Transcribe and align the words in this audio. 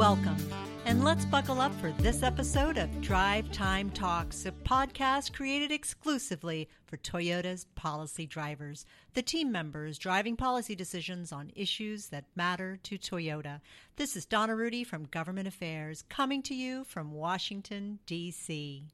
Welcome, 0.00 0.38
and 0.86 1.04
let's 1.04 1.26
buckle 1.26 1.60
up 1.60 1.74
for 1.74 1.92
this 1.98 2.22
episode 2.22 2.78
of 2.78 3.02
Drive 3.02 3.52
Time 3.52 3.90
Talks, 3.90 4.46
a 4.46 4.50
podcast 4.50 5.34
created 5.34 5.70
exclusively 5.70 6.70
for 6.86 6.96
Toyota's 6.96 7.66
policy 7.74 8.24
drivers, 8.24 8.86
the 9.12 9.20
team 9.20 9.52
members 9.52 9.98
driving 9.98 10.36
policy 10.36 10.74
decisions 10.74 11.32
on 11.32 11.52
issues 11.54 12.06
that 12.06 12.24
matter 12.34 12.78
to 12.84 12.96
Toyota. 12.96 13.60
This 13.96 14.16
is 14.16 14.24
Donna 14.24 14.56
Rudy 14.56 14.84
from 14.84 15.04
Government 15.04 15.46
Affairs, 15.46 16.02
coming 16.08 16.42
to 16.44 16.54
you 16.54 16.84
from 16.84 17.12
Washington, 17.12 17.98
D.C. 18.06 18.84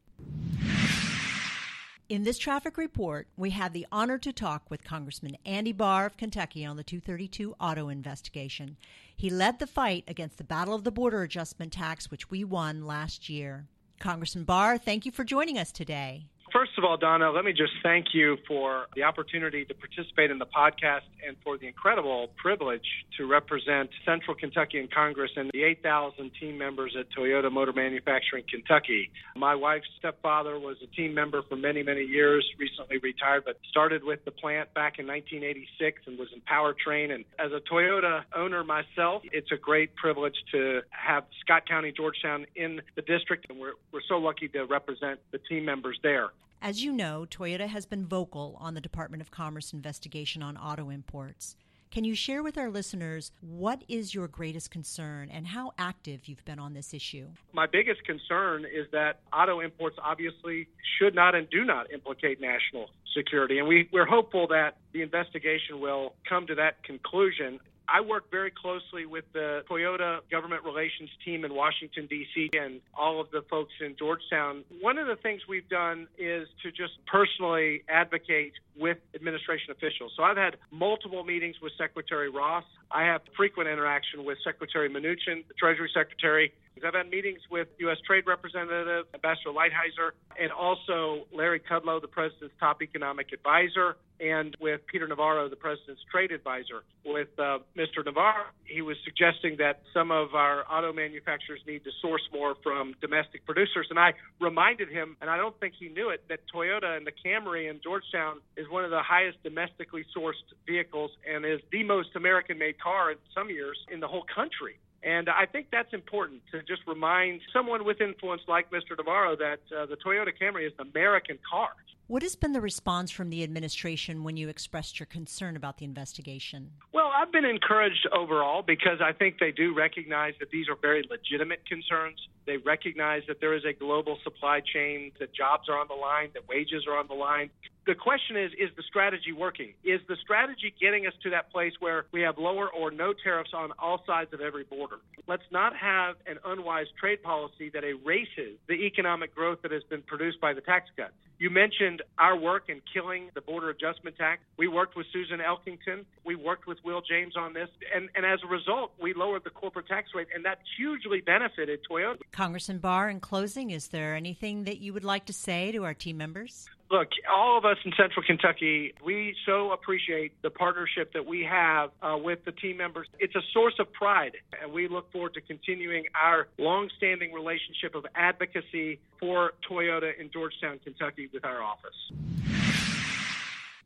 In 2.09 2.23
this 2.23 2.39
traffic 2.39 2.77
report, 2.79 3.27
we 3.37 3.51
have 3.51 3.73
the 3.73 3.85
honor 3.91 4.17
to 4.17 4.33
talk 4.33 4.71
with 4.71 4.85
Congressman 4.85 5.37
Andy 5.45 5.73
Barr 5.73 6.07
of 6.07 6.17
Kentucky 6.17 6.65
on 6.65 6.77
the 6.77 6.85
232 6.85 7.57
auto 7.59 7.89
investigation. 7.89 8.77
He 9.17 9.29
led 9.29 9.59
the 9.59 9.67
fight 9.67 10.05
against 10.07 10.39
the 10.39 10.45
Battle 10.45 10.77
of 10.77 10.85
the 10.85 10.93
Border 10.93 11.25
Adjustment 11.25 11.73
Tax, 11.73 12.09
which 12.09 12.31
we 12.31 12.45
won 12.45 12.87
last 12.87 13.29
year. 13.29 13.67
Congressman 13.99 14.45
Barr, 14.45 14.79
thank 14.79 15.05
you 15.05 15.11
for 15.11 15.25
joining 15.25 15.59
us 15.59 15.73
today. 15.73 16.29
First 16.57 16.79
of 16.79 16.85
all, 16.85 16.97
Donna, 16.97 17.31
let 17.31 17.45
me 17.45 17.53
just 17.53 17.75
thank 17.83 18.15
you 18.15 18.39
for 18.49 18.87
the 18.95 19.03
opportunity 19.03 19.67
to 19.67 19.75
participate 19.75 20.31
in 20.31 20.39
the 20.39 20.47
podcast 20.47 21.05
and 21.27 21.37
for 21.45 21.59
the 21.59 21.67
incredible 21.67 22.31
privilege 22.39 23.05
to 23.19 23.27
represent 23.27 23.91
Central 24.07 24.35
Kentucky 24.35 24.79
in 24.79 24.89
Congress 24.89 25.31
and 25.37 25.51
the 25.53 25.65
8,000 25.65 26.31
team 26.41 26.57
members 26.57 26.97
at 26.99 27.09
Toyota 27.13 27.53
Motor 27.53 27.75
Manufacturing 27.75 28.45
Kentucky. 28.49 29.11
My 29.37 29.55
wife's 29.55 29.89
stepfather 29.99 30.59
was 30.59 30.79
a 30.83 30.87
team 30.97 31.13
member 31.13 31.43
for 31.47 31.57
many, 31.57 31.83
many 31.83 32.05
years, 32.05 32.43
recently 32.59 32.97
retired, 33.03 33.43
but 33.45 33.59
started 33.69 34.03
with 34.03 34.25
the 34.25 34.31
plant 34.31 34.73
back 34.73 34.99
in 34.99 35.07
1986 35.07 36.05
and 36.07 36.19
was 36.19 36.29
in 36.33 36.41
powertrain. 36.41 37.13
And 37.15 37.27
as 37.39 37.53
a 37.53 37.61
Toyota 37.71 38.23
owner 38.35 38.65
myself, 38.65 39.25
it's 39.31 39.53
a 39.53 39.59
great 39.59 39.95
privilege 39.95 40.37
to 40.53 40.81
have 40.89 41.25
Scott 41.45 41.69
County, 41.69 41.93
Georgetown 41.95 42.47
in 42.57 42.81
the 42.95 43.03
district, 43.03 43.45
and 43.51 43.61
we're, 43.61 43.75
we're 43.93 44.01
so 44.09 44.17
lucky 44.17 44.49
to 44.49 44.65
represent 44.65 45.21
the 45.33 45.39
team 45.51 45.67
members 45.67 45.99
there. 46.03 46.31
As 46.67 46.83
you 46.83 46.91
know, 46.91 47.25
Toyota 47.31 47.69
has 47.69 47.87
been 47.87 48.05
vocal 48.05 48.57
on 48.59 48.75
the 48.75 48.81
Department 48.81 49.21
of 49.21 49.31
Commerce 49.31 49.73
investigation 49.73 50.43
on 50.43 50.57
auto 50.57 50.91
imports. 50.91 51.55
Can 51.93 52.03
you 52.03 52.17
share 52.17 52.43
with 52.43 52.59
our 52.59 52.71
listeners 52.71 53.31
what 53.41 53.85
is 53.87 54.17
your 54.17 54.27
greatest 54.27 54.73
concern 54.73 55.31
and 55.31 55.47
how 55.47 55.75
active 55.79 56.27
you've 56.27 56.45
been 56.45 56.59
on 56.59 56.75
this 56.75 56.93
issue? 56.93 57.29
My 57.53 57.69
biggest 57.69 58.03
concern 58.03 58.65
is 58.65 58.89
that 58.91 59.21
auto 59.33 59.61
imports 59.61 59.97
obviously 60.03 60.67
should 60.99 61.15
not 61.15 61.37
and 61.37 61.49
do 61.51 61.65
not 61.65 61.93
implicate 61.93 62.41
national 62.41 62.91
security. 63.15 63.61
And 63.61 63.69
we, 63.69 63.89
we're 63.93 64.05
hopeful 64.05 64.49
that 64.49 64.79
the 64.93 65.03
investigation 65.03 65.79
will 65.79 66.15
come 66.29 66.49
to 66.49 66.57
that 66.57 66.83
conclusion. 66.83 67.61
I 67.89 68.01
work 68.01 68.31
very 68.31 68.51
closely 68.51 69.07
with 69.07 69.25
the 69.33 69.65
Toyota 69.71 70.21
government 70.31 70.65
relations 70.65 71.11
team 71.25 71.45
in 71.45 71.55
Washington, 71.55 72.07
D.C., 72.07 72.51
and 72.59 72.81
all 72.95 73.21
of 73.21 73.31
the 73.31 73.43
folks 73.49 73.73
in 73.81 73.97
Georgetown. 73.97 74.65
One 74.81 74.99
of 74.99 75.07
the 75.07 75.17
things 75.17 75.43
we've 75.49 75.69
done 75.69 76.09
is 76.19 76.49
to 76.63 76.71
just 76.71 76.95
personally 77.07 77.85
advocate 77.89 78.55
with 78.77 78.99
administration 79.15 79.71
officials. 79.71 80.13
So 80.17 80.23
I've 80.23 80.37
had 80.37 80.57
multiple 80.71 81.25
meetings 81.25 81.57
with 81.63 81.73
Secretary 81.79 82.29
Ross. 82.29 82.65
I 82.91 83.05
have 83.05 83.23
frequent 83.37 83.69
interaction 83.69 84.25
with 84.25 84.39
Secretary 84.45 84.89
Mnuchin, 84.89 85.47
the 85.47 85.55
Treasury 85.59 85.91
Secretary. 85.95 86.53
I've 86.85 86.95
had 86.95 87.11
meetings 87.11 87.41
with 87.51 87.69
U.S. 87.79 87.97
Trade 88.07 88.25
Representative, 88.27 89.07
Ambassador 89.15 89.51
Lighthizer, 89.51 90.11
and 90.39 90.53
also 90.53 91.27
Larry 91.33 91.61
Kudlow, 91.61 92.01
the 92.01 92.09
President's 92.09 92.55
top 92.61 92.83
economic 92.83 93.33
advisor, 93.33 93.97
and 94.21 94.57
with 94.61 94.81
Peter 94.87 95.07
Navarro, 95.07 95.49
the 95.49 95.57
President's 95.57 96.03
trade 96.11 96.33
advisor. 96.33 96.85
With 97.05 97.29
uh, 97.39 97.59
Mr. 97.77 98.05
Navarro, 98.05 98.45
he 98.65 98.83
was 98.83 98.97
suggesting 99.05 99.57
that 99.59 99.83
some 99.93 100.11
of 100.11 100.35
our 100.35 100.65
auto 100.71 100.93
manufacturers 100.93 101.61
need 101.67 101.85
to 101.85 101.91
source 102.01 102.23
more 102.33 102.55
from 102.63 102.95
domestic 103.01 103.45
producers. 103.45 103.87
And 103.91 103.99
I 103.99 104.15
reminded 104.41 104.89
him, 104.89 105.17
and 105.21 105.31
I 105.31 105.37
don't 105.37 105.59
think 105.61 105.75
he 105.79 105.89
knew 105.89 106.11
it, 106.11 106.25
that 106.29 106.41
Toyota 106.55 106.97
and 106.97 107.07
the 107.07 107.13
Camry 107.13 107.71
in 107.71 107.81
Georgetown 107.83 108.41
is 108.57 108.67
one 108.69 108.85
of 108.85 108.91
the 108.91 109.03
highest 109.03 109.43
domestically 109.43 110.05
sourced 110.17 110.35
vehicles 110.67 111.11
and 111.31 111.45
is 111.45 111.61
the 111.71 111.85
most 111.85 112.11
American 112.17 112.59
made 112.59 112.81
car 112.81 113.11
in 113.11 113.19
some 113.35 113.51
years 113.51 113.79
in 113.93 114.01
the 114.01 114.09
whole 114.09 114.25
country. 114.35 114.79
And 115.07 115.29
I 115.29 115.47
think 115.47 115.69
that's 115.71 115.95
important 115.95 116.43
to 116.51 116.63
just 116.65 116.83
remind 116.85 117.41
someone 117.53 117.85
with 117.85 118.01
influence 118.01 118.43
like 118.49 118.73
Mr. 118.73 118.99
Navarro 118.99 119.37
that 119.37 119.61
uh, 119.73 119.87
the 119.87 119.97
Toyota 119.97 120.33
Camry 120.39 120.67
is 120.67 120.73
an 120.81 120.89
American 120.93 121.39
car. 121.49 121.69
What 122.09 122.23
has 122.23 122.35
been 122.35 122.53
the 122.53 122.61
response 122.61 123.13
from 123.13 123.31
the 123.31 123.45
administration 123.45 124.25
when 124.25 124.37
you 124.37 124.49
expressed 124.49 124.99
your 124.99 125.07
concern 125.07 125.55
about 125.57 125.79
the 125.79 125.85
investigation? 125.85 126.73
Well, 126.93 127.11
I've 127.17 127.31
been 127.31 127.45
encouraged 127.45 128.09
overall 128.13 128.63
because 128.63 129.01
I 129.01 129.13
think 129.13 129.39
they 129.39 129.53
do 129.53 129.75
recognize 129.75 130.35
that 130.41 130.51
these 130.51 130.69
are 130.69 130.77
very 130.81 131.05
legitimate 131.09 131.65
concerns. 131.67 132.19
They 132.45 132.57
recognize 132.57 133.23
that 133.29 133.41
there 133.41 133.55
is 133.55 133.65
a 133.65 133.73
global 133.73 134.19
supply 134.25 134.61
chain, 134.61 135.13
that 135.21 135.33
jobs 135.33 135.69
are 135.69 135.79
on 135.79 135.87
the 135.89 135.95
line, 135.95 136.31
that 136.35 136.49
wages 136.49 136.85
are 136.89 136.99
on 136.99 137.07
the 137.07 137.15
line. 137.15 137.51
The 137.87 137.95
question 137.95 138.37
is, 138.37 138.51
is 138.59 138.71
the 138.77 138.83
strategy 138.83 139.33
working? 139.33 139.73
Is 139.85 140.01
the 140.09 140.17
strategy 140.21 140.75
getting 140.81 141.07
us 141.07 141.13
to 141.23 141.31
that 141.31 141.53
place 141.53 141.73
where 141.79 142.07
we 142.11 142.21
have 142.23 142.37
lower 142.37 142.69
or 142.69 142.91
no 142.91 143.13
tariffs 143.13 143.51
on 143.55 143.71
all 143.79 144.03
sides 144.05 144.33
of 144.33 144.41
every 144.41 144.65
border? 144.65 144.97
Let's 145.29 145.45
not 145.53 145.77
have 145.77 146.17
an 146.27 146.39
unwise 146.45 146.87
trade 146.99 147.23
policy 147.23 147.71
that 147.71 147.85
erases 147.85 148.59
the 148.67 148.75
economic 148.75 149.33
growth 149.37 149.63
that 149.63 149.71
has 149.71 149.85
been 149.85 150.03
produced 150.03 150.41
by 150.41 150.53
the 150.53 150.61
tax 150.63 150.91
cuts. 150.97 151.13
You 151.39 151.49
mentioned 151.49 152.03
our 152.19 152.37
work 152.37 152.65
in 152.69 152.81
killing 152.93 153.31
the 153.35 153.41
border 153.41 153.71
adjustment 153.71 154.17
tax. 154.17 154.41
We 154.57 154.67
worked 154.67 154.97
with 154.97 155.07
Susan 155.13 155.39
Elkington. 155.39 156.07
We 156.25 156.35
worked 156.35 156.67
with 156.67 156.79
Wil 156.83 157.03
James 157.03 157.37
on 157.37 157.53
this. 157.53 157.69
And, 157.95 158.09
and 158.17 158.27
as 158.27 158.41
a 158.43 158.49
result, 158.49 158.95
we 159.01 159.15
lowered 159.15 159.45
the 159.45 159.51
corporate 159.51 159.87
tax 159.87 160.09
rate, 160.13 160.29
and 160.35 160.45
that 160.45 160.59
hugely 160.77 161.21
benefited 161.21 161.81
Toyota. 161.89 162.19
Congressman 162.33 162.79
Barr, 162.79 163.11
in 163.11 163.21
closing, 163.21 163.71
is 163.71 163.89
there 163.89 164.17
anything 164.17 164.65
that 164.65 164.79
you 164.79 164.93
would 164.93 165.05
like 165.05 165.27
to 165.27 165.33
say 165.33 165.71
to 165.71 165.85
our 165.85 165.95
team 165.95 166.17
members? 166.17 166.69
Look, 166.89 167.09
all 167.29 167.59
of 167.59 167.65
us 167.65 167.79
in 167.85 167.93
Central 167.97 168.25
Kentucky, 168.25 168.95
we 169.05 169.35
so 169.45 169.73
appreciate 169.73 170.41
the 170.43 170.51
partnership 170.51 171.13
that 171.15 171.27
we 171.27 171.43
have 171.43 171.91
uh, 172.01 172.17
with 172.17 172.45
the 172.45 172.53
team 172.53 172.77
members. 172.77 173.09
It's 173.19 173.35
a 173.35 173.43
source 173.53 173.75
of 173.81 173.93
pride, 173.93 174.37
and 174.63 174.73
we 174.73 174.87
look 174.87 175.11
forward 175.11 175.35
to 175.35 175.41
continuing 175.41 176.05
our 176.15 176.47
long-standing 176.59 177.33
relationship 177.33 177.97
of 177.97 178.07
advocacy 178.15 179.01
for 179.19 179.55
Toyota 179.69 180.13
in 180.21 180.31
Georgetown, 180.31 180.79
Kentucky, 180.85 181.29
with 181.33 181.45
our 181.45 181.61
office. 181.61 182.13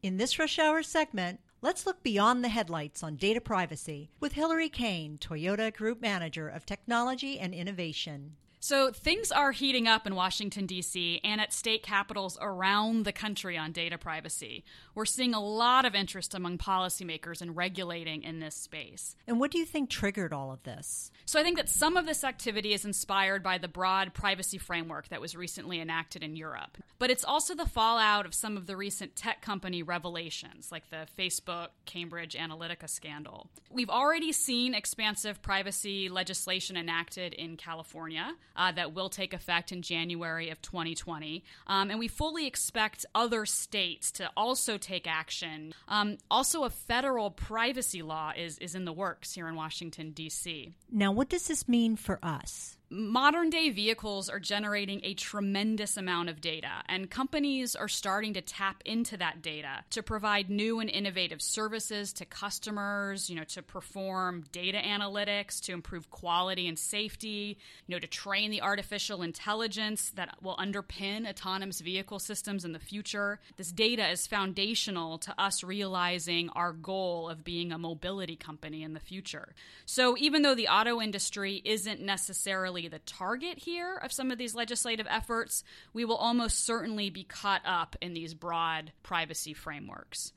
In 0.03 0.19
this 0.19 0.39
rush 0.39 0.59
hour 0.59 0.83
segment, 0.83 1.41
let's 1.63 1.87
look 1.87 2.03
beyond 2.03 2.45
the 2.45 2.49
headlights 2.49 3.03
on 3.03 3.17
data 3.17 3.41
privacy 3.41 4.11
with 4.21 4.33
Hillary 4.33 4.69
Kane, 4.69 5.17
Toyota 5.19 5.75
Group 5.75 6.03
Manager 6.03 6.49
of 6.49 6.67
Technology 6.67 7.39
and 7.39 7.55
Innovation. 7.55 8.37
So 8.63 8.91
things 8.91 9.33
are 9.33 9.53
heating 9.53 9.89
up 9.89 10.07
in 10.07 10.15
Washington, 10.15 10.67
D.C., 10.67 11.23
and 11.25 11.41
at 11.41 11.51
state 11.51 11.83
capitals 11.83 12.37
around 12.43 13.07
the 13.07 13.13
country 13.13 13.57
on 13.57 13.73
data 13.73 13.97
privacy. 13.97 14.65
We're 14.95 15.07
seeing 15.07 15.33
a 15.33 15.41
lot 15.41 15.87
of 15.87 15.95
interest 15.95 16.35
among 16.35 16.59
policymakers 16.59 17.41
in 17.41 17.55
regulating 17.55 18.23
in 18.23 18.39
this 18.41 18.55
space. 18.55 19.17
And 19.27 19.41
what 19.41 19.51
do 19.51 19.59
you 19.59 19.65
think 19.65 19.89
triggered 19.89 20.35
all 20.35 20.53
of 20.53 20.63
this? 20.65 21.11
So 21.25 21.41
I 21.41 21.43
think 21.43 21.57
that 21.57 21.71
some 21.71 21.97
of 21.97 22.05
this 22.05 22.23
activity 22.23 22.75
is 22.75 22.85
inspired 22.85 23.43
by 23.43 23.57
the 23.57 23.67
broad 23.67 24.13
privacy 24.13 24.59
framework 24.59 25.09
that 25.09 25.23
was 25.23 25.35
recently 25.35 25.81
enacted 25.81 26.23
in 26.23 26.37
Europe. 26.37 26.77
But 26.99 27.11
it's 27.11 27.25
also 27.25 27.55
the 27.55 27.65
fallout 27.65 28.27
of 28.27 28.35
some 28.35 28.59
of 28.59 28.67
the 28.67 28.77
recent 28.77 29.17
tech 29.17 29.41
company 29.41 29.83
revelations, 29.83 30.71
like 30.71 30.91
the 30.91 31.07
Facebook 31.19 31.69
Cambridge 31.87 32.35
Analytica 32.35 32.91
scandal. 32.91 33.49
We've 33.71 33.89
already 33.89 34.33
seen 34.33 34.75
expansive 34.75 35.41
privacy 35.41 36.11
legislation 36.11 36.77
enacted 36.77 37.33
in 37.33 37.57
California 37.57 38.35
uh, 38.61 38.71
that 38.73 38.93
will 38.93 39.09
take 39.09 39.33
effect 39.33 39.73
in 39.73 39.81
January 39.81 40.51
of 40.51 40.61
2020. 40.61 41.43
Um, 41.67 41.89
and 41.89 41.99
we 41.99 42.09
fully 42.09 42.47
expect 42.47 43.07
other 43.15 43.47
states 43.47 44.13
to 44.13 44.31
also 44.37 44.77
take 44.77 45.07
action. 45.07 45.73
Um, 45.89 46.19
also, 46.31 46.65
a 46.65 46.71
federal 46.71 47.31
privacy 47.31 48.03
law 48.03 48.33
is, 48.37 48.59
is 48.59 48.75
in 48.75 48.85
the 48.85 48.93
works 48.93 49.33
here 49.33 49.49
in 49.49 49.55
Washington, 49.55 50.11
D.C. 50.11 50.75
Now, 50.93 51.11
what 51.11 51.31
does 51.31 51.49
this 51.49 51.67
mean 51.69 51.97
for 51.97 52.19
us? 52.23 52.77
Modern 52.91 53.51
day 53.51 53.71
vehicles 53.71 54.29
are 54.29 54.41
generating 54.41 55.01
a 55.05 55.15
tremendous 55.15 55.97
amount 55.97 56.29
of 56.29 56.41
data, 56.41 56.83
and 56.89 57.09
companies 57.09 57.77
are 57.77 57.89
starting 57.89 58.35
to 58.35 58.41
tap 58.41 58.83
into 58.85 59.17
that 59.17 59.43
data 59.43 59.85
to 59.91 60.03
provide 60.03 60.51
new 60.51 60.81
and 60.81 60.91
innovative 60.91 61.41
services 61.41 62.13
to 62.13 62.25
customers, 62.25 63.31
you 63.31 63.37
know, 63.37 63.45
to 63.45 63.63
perform 63.63 64.45
data 64.51 64.79
analytics, 64.79 65.61
to 65.61 65.73
improve 65.73 66.11
quality 66.11 66.67
and 66.67 66.79
safety, 66.79 67.57
you 67.87 67.95
know, 67.95 68.01
to 68.01 68.09
train 68.09 68.51
the 68.51 68.63
artificial 68.63 69.23
intelligence 69.23 70.11
that 70.17 70.37
will 70.43 70.57
underpin 70.57 71.29
autonomous 71.29 71.81
vehicle 71.81 72.19
systems 72.19 72.65
in 72.65 72.73
the 72.73 72.79
future. 72.81 73.39
This 73.57 73.71
data 73.71 74.09
is 74.11 74.27
foundational 74.27 75.19
to 75.19 75.35
us 75.41 75.63
realizing 75.63 76.49
our 76.51 76.73
goal 76.73 77.29
of 77.29 77.45
being 77.45 77.71
a 77.71 77.79
mobility 77.79 78.35
company 78.35 78.83
in 78.83 78.95
the 78.95 79.01
future. 79.01 79.55
So 79.87 80.17
even 80.19 80.43
though 80.43 80.57
the 80.57 80.69
auto 80.69 81.01
industry 81.01 81.63
isn't 81.65 82.01
necessarily 82.01 82.80
the 82.89 83.01
target 83.01 83.59
here 83.59 83.97
of 83.97 84.13
some 84.13 84.31
of 84.31 84.39
these 84.39 84.55
legislative 84.55 85.07
efforts, 85.09 85.65
we 85.93 86.05
will 86.05 86.17
almost 86.17 86.65
certainly 86.65 87.11
be 87.11 87.25
caught 87.25 87.63
up 87.65 87.97
in 88.01 88.15
these 88.15 88.35
broad 88.35 88.93
privacy 89.03 89.55
frameworks. 89.55 90.33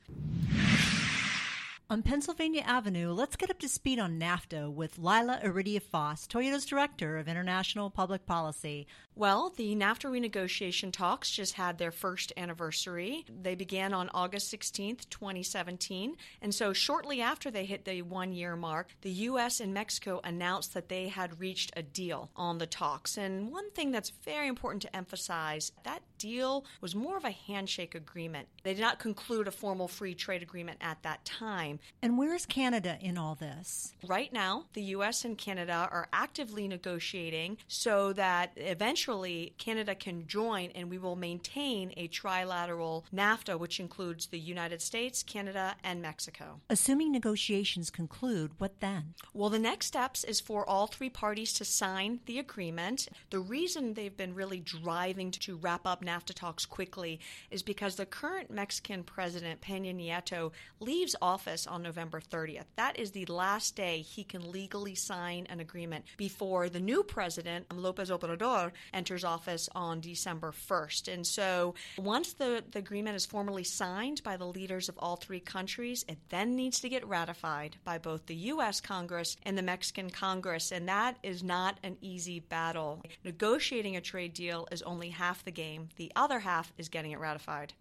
On 1.94 2.02
Pennsylvania 2.02 2.62
Avenue, 2.62 3.12
let's 3.12 3.36
get 3.36 3.50
up 3.50 3.60
to 3.60 3.68
speed 3.68 4.00
on 4.00 4.18
NAFTA 4.18 4.68
with 4.68 4.98
Lila 4.98 5.38
Iridia 5.44 5.80
Foss, 5.80 6.26
Toyota's 6.26 6.66
Director 6.66 7.18
of 7.18 7.28
International 7.28 7.88
Public 7.88 8.26
Policy. 8.26 8.88
Well, 9.14 9.52
the 9.56 9.76
NAFTA 9.76 10.10
renegotiation 10.10 10.90
talks 10.90 11.30
just 11.30 11.54
had 11.54 11.78
their 11.78 11.92
first 11.92 12.32
anniversary. 12.36 13.24
They 13.28 13.54
began 13.54 13.94
on 13.94 14.10
August 14.12 14.52
16th, 14.52 15.08
2017. 15.08 16.16
And 16.42 16.52
so, 16.52 16.72
shortly 16.72 17.22
after 17.22 17.48
they 17.48 17.64
hit 17.64 17.84
the 17.84 18.02
one 18.02 18.32
year 18.32 18.56
mark, 18.56 18.96
the 19.02 19.10
U.S. 19.10 19.60
and 19.60 19.72
Mexico 19.72 20.20
announced 20.24 20.74
that 20.74 20.88
they 20.88 21.06
had 21.06 21.38
reached 21.38 21.70
a 21.76 21.82
deal 21.84 22.28
on 22.34 22.58
the 22.58 22.66
talks. 22.66 23.16
And 23.16 23.52
one 23.52 23.70
thing 23.70 23.92
that's 23.92 24.10
very 24.24 24.48
important 24.48 24.82
to 24.82 24.96
emphasize 24.96 25.70
that 25.84 26.02
deal 26.18 26.64
was 26.80 26.96
more 26.96 27.16
of 27.16 27.24
a 27.24 27.30
handshake 27.30 27.94
agreement. 27.94 28.48
They 28.64 28.74
did 28.74 28.80
not 28.80 28.98
conclude 28.98 29.46
a 29.46 29.52
formal 29.52 29.86
free 29.86 30.14
trade 30.14 30.42
agreement 30.42 30.78
at 30.80 31.00
that 31.04 31.24
time. 31.24 31.78
And 32.02 32.18
where 32.18 32.34
is 32.34 32.46
Canada 32.46 32.98
in 33.00 33.16
all 33.16 33.34
this? 33.34 33.94
Right 34.06 34.32
now, 34.32 34.66
the 34.74 34.82
U.S. 34.82 35.24
and 35.24 35.38
Canada 35.38 35.88
are 35.90 36.08
actively 36.12 36.68
negotiating 36.68 37.58
so 37.66 38.12
that 38.12 38.52
eventually 38.56 39.54
Canada 39.58 39.94
can 39.94 40.26
join 40.26 40.70
and 40.74 40.90
we 40.90 40.98
will 40.98 41.16
maintain 41.16 41.92
a 41.96 42.08
trilateral 42.08 43.04
NAFTA, 43.14 43.58
which 43.58 43.80
includes 43.80 44.26
the 44.26 44.38
United 44.38 44.82
States, 44.82 45.22
Canada, 45.22 45.76
and 45.82 46.02
Mexico. 46.02 46.60
Assuming 46.68 47.10
negotiations 47.10 47.90
conclude, 47.90 48.52
what 48.58 48.80
then? 48.80 49.14
Well, 49.32 49.50
the 49.50 49.58
next 49.58 49.86
steps 49.86 50.24
is 50.24 50.40
for 50.40 50.68
all 50.68 50.86
three 50.86 51.10
parties 51.10 51.52
to 51.54 51.64
sign 51.64 52.20
the 52.26 52.38
agreement. 52.38 53.08
The 53.30 53.40
reason 53.40 53.94
they've 53.94 54.16
been 54.16 54.34
really 54.34 54.60
driving 54.60 55.30
to 55.30 55.56
wrap 55.56 55.86
up 55.86 56.04
NAFTA 56.04 56.34
talks 56.34 56.66
quickly 56.66 57.20
is 57.50 57.62
because 57.62 57.96
the 57.96 58.06
current 58.06 58.50
Mexican 58.50 59.02
president, 59.04 59.60
Peña 59.60 59.94
Nieto, 59.94 60.52
leaves 60.80 61.16
office 61.22 61.63
on 61.66 61.82
November 61.82 62.20
30th. 62.20 62.64
That 62.76 62.98
is 62.98 63.10
the 63.10 63.26
last 63.26 63.76
day 63.76 64.00
he 64.00 64.24
can 64.24 64.50
legally 64.50 64.94
sign 64.94 65.46
an 65.50 65.60
agreement 65.60 66.04
before 66.16 66.68
the 66.68 66.80
new 66.80 67.02
president, 67.02 67.66
Lopez 67.72 68.10
Obrador, 68.10 68.72
enters 68.92 69.24
office 69.24 69.68
on 69.74 70.00
December 70.00 70.52
1st. 70.52 71.12
And 71.12 71.26
so 71.26 71.74
once 71.96 72.32
the, 72.32 72.64
the 72.70 72.78
agreement 72.78 73.16
is 73.16 73.26
formally 73.26 73.64
signed 73.64 74.22
by 74.22 74.36
the 74.36 74.46
leaders 74.46 74.88
of 74.88 74.98
all 74.98 75.16
three 75.16 75.40
countries, 75.40 76.04
it 76.08 76.18
then 76.28 76.56
needs 76.56 76.80
to 76.80 76.88
get 76.88 77.06
ratified 77.06 77.76
by 77.84 77.98
both 77.98 78.26
the 78.26 78.34
U.S. 78.34 78.80
Congress 78.80 79.36
and 79.44 79.56
the 79.56 79.62
Mexican 79.62 80.10
Congress. 80.10 80.72
And 80.72 80.88
that 80.88 81.16
is 81.22 81.42
not 81.42 81.78
an 81.82 81.96
easy 82.00 82.40
battle. 82.40 83.02
Negotiating 83.24 83.96
a 83.96 84.00
trade 84.00 84.34
deal 84.34 84.66
is 84.70 84.82
only 84.82 85.10
half 85.10 85.44
the 85.44 85.50
game, 85.50 85.88
the 85.96 86.12
other 86.16 86.40
half 86.40 86.72
is 86.78 86.88
getting 86.88 87.12
it 87.12 87.20
ratified. 87.20 87.72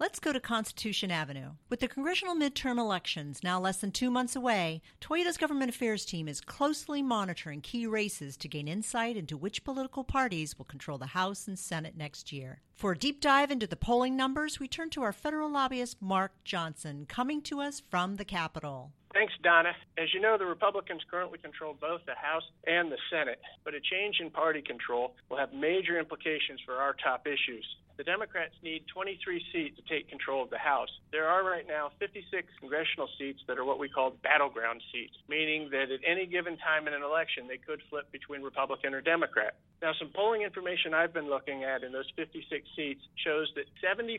Let's 0.00 0.18
go 0.18 0.32
to 0.32 0.40
Constitution 0.40 1.12
Avenue. 1.12 1.50
With 1.68 1.78
the 1.78 1.86
congressional 1.86 2.34
midterm 2.34 2.78
elections 2.78 3.44
now 3.44 3.60
less 3.60 3.76
than 3.80 3.92
two 3.92 4.10
months 4.10 4.34
away, 4.34 4.82
Toyota's 5.00 5.36
government 5.36 5.70
affairs 5.70 6.04
team 6.04 6.26
is 6.26 6.40
closely 6.40 7.00
monitoring 7.00 7.60
key 7.60 7.86
races 7.86 8.36
to 8.38 8.48
gain 8.48 8.66
insight 8.66 9.16
into 9.16 9.36
which 9.36 9.62
political 9.62 10.02
parties 10.02 10.58
will 10.58 10.64
control 10.64 10.98
the 10.98 11.06
House 11.06 11.46
and 11.46 11.56
Senate 11.56 11.96
next 11.96 12.32
year. 12.32 12.60
For 12.74 12.90
a 12.90 12.98
deep 12.98 13.20
dive 13.20 13.52
into 13.52 13.68
the 13.68 13.76
polling 13.76 14.16
numbers, 14.16 14.58
we 14.58 14.66
turn 14.66 14.90
to 14.90 15.02
our 15.04 15.12
federal 15.12 15.48
lobbyist, 15.48 16.02
Mark 16.02 16.32
Johnson, 16.42 17.06
coming 17.08 17.40
to 17.42 17.60
us 17.60 17.80
from 17.88 18.16
the 18.16 18.24
Capitol. 18.24 18.90
Thanks, 19.12 19.34
Donna. 19.44 19.76
As 19.96 20.12
you 20.12 20.20
know, 20.20 20.36
the 20.36 20.44
Republicans 20.44 21.02
currently 21.08 21.38
control 21.38 21.72
both 21.80 22.00
the 22.04 22.16
House 22.16 22.42
and 22.66 22.90
the 22.90 22.98
Senate, 23.12 23.40
but 23.62 23.74
a 23.74 23.80
change 23.80 24.16
in 24.18 24.28
party 24.28 24.60
control 24.60 25.14
will 25.30 25.36
have 25.36 25.52
major 25.52 26.00
implications 26.00 26.58
for 26.66 26.74
our 26.74 26.94
top 26.94 27.28
issues. 27.28 27.64
The 27.96 28.02
Democrats 28.02 28.54
need 28.62 28.82
23 28.92 29.42
seats 29.52 29.76
to 29.76 29.82
take 29.86 30.08
control 30.08 30.42
of 30.42 30.50
the 30.50 30.58
House. 30.58 30.90
There 31.12 31.28
are 31.28 31.44
right 31.44 31.66
now 31.66 31.90
56 32.00 32.26
congressional 32.58 33.08
seats 33.18 33.40
that 33.46 33.56
are 33.56 33.64
what 33.64 33.78
we 33.78 33.88
call 33.88 34.10
battleground 34.22 34.82
seats, 34.92 35.14
meaning 35.28 35.70
that 35.70 35.94
at 35.94 36.00
any 36.04 36.26
given 36.26 36.56
time 36.58 36.88
in 36.88 36.94
an 36.94 37.02
election, 37.02 37.46
they 37.46 37.58
could 37.58 37.80
flip 37.90 38.10
between 38.10 38.42
Republican 38.42 38.94
or 38.94 39.00
Democrat. 39.00 39.54
Now, 39.80 39.92
some 39.98 40.10
polling 40.14 40.42
information 40.42 40.92
I've 40.92 41.14
been 41.14 41.30
looking 41.30 41.62
at 41.62 41.84
in 41.84 41.92
those 41.92 42.10
56 42.16 42.42
seats 42.74 43.02
shows 43.22 43.52
that 43.54 43.66
75% 43.78 44.10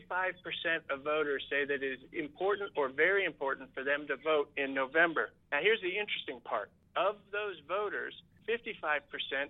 of 0.88 1.02
voters 1.04 1.44
say 1.50 1.66
that 1.66 1.82
it 1.82 2.00
is 2.00 2.00
important 2.12 2.70
or 2.76 2.88
very 2.88 3.24
important 3.24 3.68
for 3.74 3.84
them 3.84 4.06
to 4.06 4.16
vote 4.16 4.48
in 4.56 4.72
November. 4.72 5.32
Now, 5.52 5.58
here's 5.60 5.82
the 5.82 5.98
interesting 5.98 6.40
part. 6.40 6.70
Of 6.96 7.16
those 7.30 7.56
voters, 7.68 8.14
55% 8.48 9.00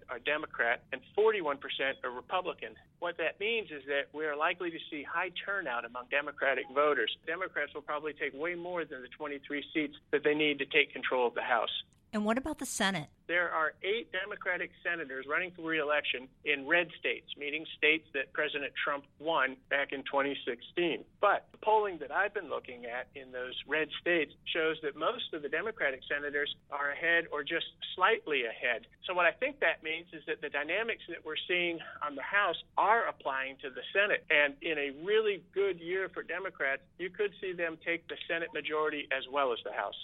are 0.09 0.19
Democrat 0.19 0.83
and 0.93 1.01
41% 1.17 1.57
are 2.05 2.11
Republican. 2.11 2.75
What 2.99 3.17
that 3.19 3.39
means 3.39 3.71
is 3.71 3.83
that 3.87 4.09
we 4.13 4.25
are 4.25 4.37
likely 4.37 4.71
to 4.71 4.79
see 4.91 5.03
high 5.03 5.31
turnout 5.45 5.85
among 5.85 6.07
Democratic 6.11 6.65
voters. 6.75 7.15
Democrats 7.27 7.75
will 7.75 7.83
probably 7.83 8.13
take 8.13 8.33
way 8.35 8.55
more 8.55 8.85
than 8.85 9.03
the 9.03 9.09
23 9.09 9.63
seats 9.73 9.95
that 10.13 10.25
they 10.25 10.35
need 10.35 10.59
to 10.59 10.67
take 10.67 10.93
control 10.93 11.27
of 11.27 11.35
the 11.35 11.43
House. 11.43 11.83
And 12.17 12.25
what 12.25 12.39
about 12.39 12.57
the 12.57 12.65
Senate? 12.65 13.09
There 13.29 13.51
are 13.53 13.75
eight 13.85 14.11
Democratic 14.11 14.71
senators 14.83 15.27
running 15.29 15.51
for 15.51 15.61
reelection 15.61 16.29
in 16.47 16.67
red 16.67 16.89
states, 16.99 17.29
meaning 17.37 17.67
states 17.77 18.09
that 18.15 18.33
President 18.33 18.73
Trump 18.73 19.05
won 19.19 19.59
back 19.69 19.93
in 19.93 20.01
2016. 20.05 21.05
But 21.21 21.45
the 21.53 21.59
polling 21.59 21.99
that 21.99 22.11
I've 22.11 22.33
been 22.33 22.49
looking 22.49 22.87
at 22.87 23.09
in 23.15 23.33
those 23.33 23.53
red 23.69 23.89
states 24.01 24.33
shows 24.47 24.77
that 24.83 24.97
most 24.97 25.35
of 25.35 25.43
the 25.43 25.51
Democratic 25.51 26.01
senators 26.09 26.57
are 26.71 26.91
ahead 26.91 27.27
or 27.31 27.43
just 27.43 27.67
slightly 27.95 28.47
ahead. 28.47 28.87
So, 29.05 29.13
what 29.13 29.27
I 29.27 29.33
think 29.33 29.61
that 29.61 29.85
means 29.85 30.07
is 30.15 30.23
that 30.27 30.41
the 30.41 30.49
dynamics 30.49 31.03
that 31.11 31.21
we're 31.23 31.43
seeing 31.47 31.81
on 32.01 32.15
the 32.15 32.25
House 32.25 32.57
are 32.79 33.07
applying 33.07 33.57
to 33.61 33.69
the 33.69 33.85
Senate. 33.93 34.25
And 34.33 34.55
in 34.63 34.79
a 34.79 35.05
really 35.05 35.43
good 35.53 35.81
year 35.81 36.09
for 36.09 36.23
Democrats, 36.23 36.81
you 36.97 37.11
could 37.11 37.33
see 37.43 37.53
them 37.53 37.77
take 37.85 38.09
the 38.09 38.17
Senate 38.27 38.55
majority 38.55 39.07
as 39.13 39.29
well 39.31 39.53
as 39.53 39.59
the 39.67 39.73
House. 39.73 40.01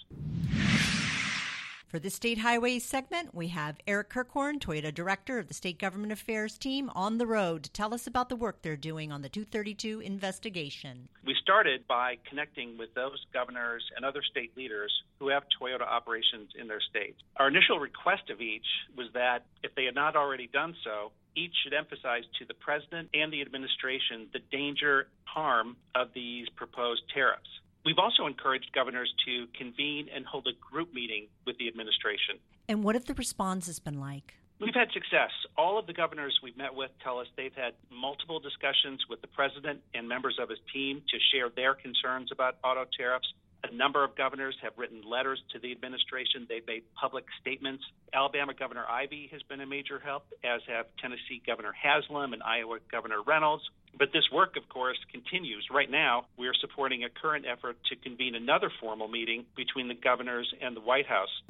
For 1.93 1.99
the 1.99 2.09
State 2.09 2.39
Highways 2.39 2.87
segment, 2.87 3.35
we 3.35 3.49
have 3.49 3.77
Eric 3.87 4.09
Kirkhorn, 4.09 4.61
Toyota 4.61 4.95
Director 4.95 5.39
of 5.39 5.49
the 5.49 5.53
State 5.53 5.79
Government 5.79 6.11
Affairs 6.11 6.57
team, 6.57 6.91
on 6.95 7.19
the 7.19 7.27
road 7.27 7.65
to 7.65 7.71
tell 7.71 7.93
us 7.93 8.07
about 8.07 8.31
the 8.31 8.35
work 8.35 8.63
they're 8.63 8.79
doing 8.79 9.13
on 9.13 9.21
the 9.21 9.29
232 9.29 10.01
investigation. 10.01 11.11
We 11.27 11.35
started 11.43 11.87
by 11.87 12.17
connecting 12.27 12.79
with 12.79 12.95
those 12.95 13.23
governors 13.35 13.85
and 13.95 14.07
other 14.07 14.23
state 14.23 14.57
leaders 14.57 14.91
who 15.19 15.29
have 15.29 15.43
Toyota 15.61 15.83
operations 15.83 16.53
in 16.59 16.67
their 16.67 16.81
states. 16.81 17.21
Our 17.37 17.49
initial 17.49 17.79
request 17.79 18.31
of 18.31 18.41
each 18.41 18.65
was 18.97 19.09
that 19.13 19.45
if 19.63 19.75
they 19.75 19.85
had 19.85 19.95
not 19.95 20.17
already 20.17 20.47
done 20.51 20.75
so, 20.83 21.13
each 21.37 21.53
should 21.63 21.75
emphasize 21.75 22.25
to 22.39 22.47
the 22.47 22.55
president 22.55 23.11
and 23.13 23.31
the 23.31 23.43
administration 23.43 24.29
the 24.33 24.41
danger, 24.51 25.09
harm 25.25 25.77
of 25.95 26.09
these 26.15 26.49
proposed 26.57 27.03
tariffs. 27.13 27.49
We've 27.85 27.99
also 27.99 28.27
encouraged 28.27 28.71
governors 28.73 29.13
to 29.27 29.47
convene 29.59 30.09
and 30.15 30.25
hold 30.25 30.47
a 30.47 30.53
group 30.53 30.95
meeting 30.95 31.27
with 31.47 31.59
the 31.59 31.67
administration. 31.67 32.39
And 32.69 32.85
what 32.85 32.95
have 32.95 33.07
the 33.07 33.15
responses 33.15 33.81
been 33.81 33.99
like? 33.99 34.35
We've 34.61 34.75
had 34.75 34.93
success. 34.93 35.31
All 35.59 35.77
of 35.77 35.89
the 35.89 35.93
governors 35.93 36.39
we've 36.41 36.57
met 36.57 36.73
with 36.73 36.93
tell 37.03 37.19
us 37.19 37.27
they've 37.37 37.55
had 37.55 37.75
multiple 37.91 38.39
discussions 38.39 39.01
with 39.11 39.21
the 39.21 39.27
president 39.27 39.81
and 39.93 40.09
members 40.09 40.39
of 40.41 40.49
his 40.49 40.61
team 40.73 41.03
to 41.11 41.19
share 41.33 41.49
their 41.51 41.75
concerns 41.75 42.31
about 42.31 42.59
auto 42.63 42.87
tariffs. 42.97 43.27
A 43.65 43.75
number 43.75 44.05
of 44.05 44.15
governors 44.17 44.57
have 44.63 44.73
written 44.77 45.03
letters 45.03 45.43
to 45.53 45.59
the 45.59 45.73
administration. 45.73 46.47
They've 46.49 46.67
made 46.67 46.83
public 46.95 47.25
statements. 47.41 47.83
Alabama 48.13 48.55
Governor 48.55 48.85
Ivey 48.89 49.29
has 49.33 49.43
been 49.43 49.61
a 49.61 49.67
major 49.67 49.99
help, 49.99 50.27
as 50.45 50.61
have 50.69 50.87
Tennessee 51.01 51.43
Governor 51.45 51.73
Haslam 51.73 52.33
and 52.33 52.43
Iowa 52.43 52.79
Governor 52.91 53.23
Reynolds. 53.27 53.63
But 53.99 54.13
this 54.13 54.25
work, 54.33 54.57
of 54.57 54.69
course, 54.69 54.99
continues. 55.11 55.69
Right 55.71 55.91
now, 55.91 56.27
we 56.39 56.49
are 56.49 56.55
supporting 56.55 57.05
a 57.05 57.09
current 57.11 57.45
effort 57.47 57.77
to 57.91 57.97
convene 57.97 58.35
another 58.35 58.71
formal 58.81 59.09
meeting 59.09 59.45
between 59.57 59.89
the 59.89 59.95
governors 59.95 60.53
and 60.61 60.75
the 60.75 60.81
White 60.81 61.07
House. 61.07 61.43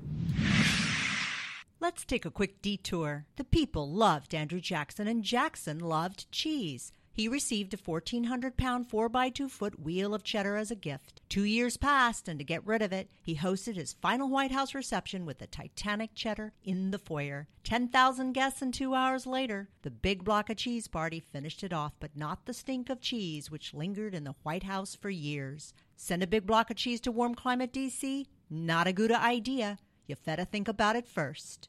Let's 1.80 2.04
take 2.04 2.25
a 2.25 2.30
quick 2.30 2.62
detour. 2.62 3.26
The 3.37 3.44
people 3.44 3.90
loved 3.90 4.34
Andrew 4.34 4.61
Jackson, 4.61 5.08
and 5.08 5.25
Jackson 5.25 5.80
loved 5.80 6.30
cheese. 6.30 6.92
He 7.14 7.28
received 7.28 7.75
a 7.75 7.76
1,400 7.76 8.57
pound 8.57 8.88
4x2 8.88 9.50
foot 9.50 9.78
wheel 9.78 10.14
of 10.14 10.25
cheddar 10.25 10.57
as 10.57 10.71
a 10.71 10.75
gift. 10.75 11.21
Two 11.28 11.45
years 11.45 11.76
passed, 11.76 12.26
and 12.26 12.38
to 12.38 12.45
get 12.45 12.66
rid 12.66 12.81
of 12.81 12.92
it, 12.92 13.11
he 13.23 13.37
hosted 13.37 13.76
his 13.76 13.92
final 13.92 14.31
White 14.31 14.50
House 14.50 14.75
reception 14.75 15.26
with 15.26 15.38
the 15.38 15.47
Titanic 15.47 16.14
cheddar 16.14 16.52
in 16.64 16.90
the 16.90 16.99
foyer. 16.99 17.49
10,000 17.64 18.33
guests, 18.33 18.62
and 18.62 18.73
two 18.73 18.95
hours 18.95 19.26
later, 19.26 19.69
the 19.83 19.90
big 19.90 20.25
block 20.25 20.49
of 20.49 20.57
cheese 20.57 20.88
party 20.88 21.21
finished 21.21 21.62
it 21.62 21.73
off, 21.73 21.92
but 22.00 22.16
not 22.16 22.47
the 22.47 22.54
stink 22.54 22.88
of 22.88 23.00
cheese 23.00 23.50
which 23.50 23.75
lingered 23.75 24.14
in 24.14 24.25
the 24.25 24.35
White 24.42 24.64
House 24.64 24.95
for 24.95 25.11
years. 25.11 25.75
Send 25.97 26.23
a 26.23 26.26
big 26.26 26.47
block 26.47 26.71
of 26.71 26.76
cheese 26.76 27.00
to 27.02 27.12
warm 27.12 27.35
climate 27.35 27.73
DC? 27.73 28.26
Not 28.49 28.87
a 28.87 28.92
good 28.92 29.12
idea. 29.12 29.78
You 30.07 30.16
better 30.25 30.45
think 30.45 30.66
about 30.66 30.97
it 30.97 31.07
first. 31.07 31.69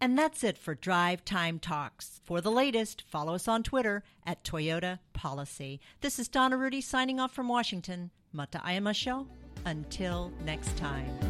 And 0.00 0.16
that's 0.16 0.44
it 0.44 0.56
for 0.56 0.74
Drive 0.74 1.24
Time 1.24 1.58
Talks. 1.58 2.20
For 2.24 2.40
the 2.40 2.50
latest, 2.50 3.02
follow 3.08 3.34
us 3.34 3.48
on 3.48 3.62
Twitter 3.62 4.04
at 4.24 4.44
Toyota 4.44 5.00
Policy. 5.12 5.80
This 6.00 6.18
is 6.18 6.28
Donna 6.28 6.56
Rudy 6.56 6.80
signing 6.80 7.18
off 7.18 7.32
from 7.32 7.48
Washington. 7.48 8.10
Mata 8.32 8.58
Ayamasho. 8.58 9.26
Until 9.64 10.32
next 10.44 10.76
time. 10.76 11.27